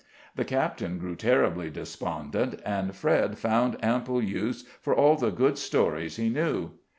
The 0.35 0.45
captain 0.45 0.97
grew 0.97 1.15
terribly 1.15 1.69
despondent, 1.69 2.59
and 2.65 2.95
Fred 2.95 3.37
found 3.37 3.77
ample 3.85 4.19
use 4.19 4.63
for 4.81 4.95
all 4.95 5.15
the 5.15 5.29
good 5.29 5.59
stories 5.59 6.15
he 6.15 6.27
knew. 6.27 6.71